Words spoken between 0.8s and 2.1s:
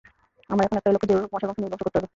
লক্ষ্য, যেভাবেই হোক মশার বংশ নির্বংশ করতে হবে।